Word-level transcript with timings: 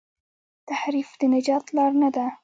تحریف 0.69 1.09
د 1.19 1.21
نجات 1.33 1.65
لار 1.75 1.91
نه 2.01 2.09
ده. 2.15 2.25